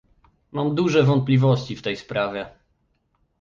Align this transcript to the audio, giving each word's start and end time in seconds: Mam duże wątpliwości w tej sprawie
Mam 0.51 0.75
duże 0.75 1.03
wątpliwości 1.03 1.75
w 1.75 1.81
tej 1.81 1.97
sprawie 1.97 2.49